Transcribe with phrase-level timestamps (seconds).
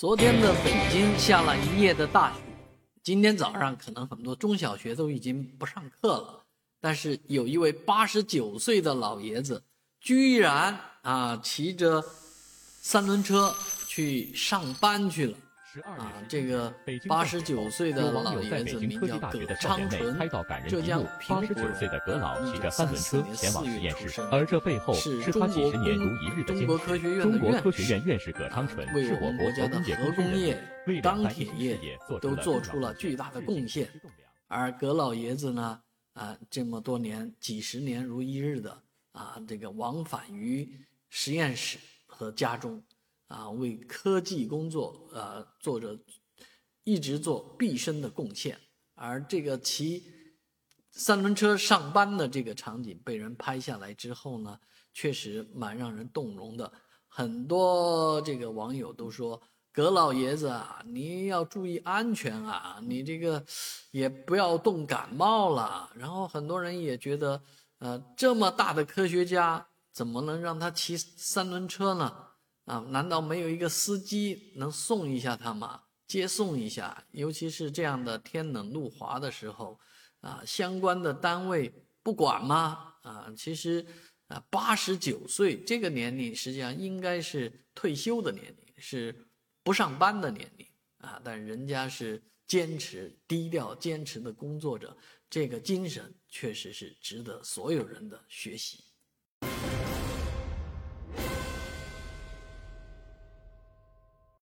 [0.00, 2.40] 昨天的北京下了一夜的大雪，
[3.02, 6.42] 今天早上可能很多中小学都已经不上课了。
[6.80, 9.62] 但是有一位八十九岁的老爷子，
[10.00, 12.02] 居然啊骑着
[12.80, 13.54] 三轮车
[13.88, 15.36] 去上班去了。
[15.84, 16.72] 啊，这个
[17.06, 20.18] 八十九岁的老爷子名叫葛昌纯，
[20.68, 21.74] 浙江平湖人，
[22.54, 30.60] 一九三四年四月出生，而这背后是他几十年如一日的中国科学院中国的科学院院士葛昌纯为我们国家的核工业、
[31.02, 31.78] 钢铁业
[32.20, 33.88] 都做出了巨大的贡献。
[34.48, 35.80] 而葛老爷子呢，
[36.14, 38.82] 啊，这么多年几十年如一日的
[39.12, 40.68] 啊，这个往返于
[41.08, 42.82] 实验室和家中。
[43.30, 45.96] 啊，为科技工作，呃，做着
[46.82, 48.58] 一直做毕生的贡献。
[48.94, 50.02] 而这个骑
[50.90, 54.58] 三轮车上班的这个场景被人拍下来之后呢，
[54.92, 56.72] 确实蛮让人动容的。
[57.06, 59.40] 很多这个网友都说
[59.72, 63.44] ：“葛老爷子啊，你要注意安全啊，你这个
[63.92, 67.40] 也不要冻感冒了。”然后很多人也觉得，
[67.78, 72.29] 呃，这么大的科学家，怎么能让他骑三轮车呢？
[72.70, 75.82] 啊，难道没有一个司机能送一下他吗？
[76.06, 79.76] 接送一下，尤其是这样的天冷路滑的时候，
[80.20, 82.94] 啊，相关的单位不管吗？
[83.02, 83.84] 啊，其实，
[84.28, 89.26] 啊，八十九岁这个年龄实际上应该是退休的年龄，是
[89.64, 90.64] 不上班的年龄
[90.98, 94.96] 啊，但人家是坚持低调、坚持的工作者，
[95.28, 98.84] 这个精神确实是值得所有人的学习。